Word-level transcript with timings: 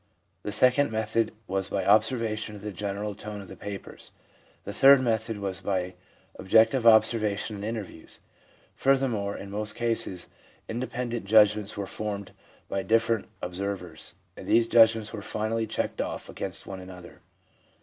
The 0.41 0.51
second 0.51 0.91
method 0.91 1.31
was 1.45 1.69
by 1.69 1.85
observation 1.85 2.55
of 2.55 2.63
the 2.63 2.71
general 2.71 3.13
tone 3.13 3.39
of 3.39 3.47
the 3.49 3.55
papers.... 3.55 4.09
The 4.63 4.73
third 4.73 4.99
method 4.99 5.37
was 5.37 5.61
by 5.61 5.93
objective 6.39 6.87
observation 6.87 7.55
and 7.57 7.63
interviews.... 7.63 8.19
Further 8.77 9.07
more, 9.07 9.37
in 9.37 9.51
most 9.51 9.75
cases, 9.75 10.27
independent 10.67 11.27
judgments 11.27 11.77
were 11.77 11.85
formed 11.85 12.31
by 12.67 12.81
different 12.81 13.27
observers, 13.43 14.15
and 14.35 14.47
these 14.47 14.65
judgments 14.65 15.13
were 15.13 15.21
finally 15.21 15.67
checked 15.67 16.01
off 16.01 16.29
against 16.29 16.65
one 16.65 16.79
another. 16.79 17.21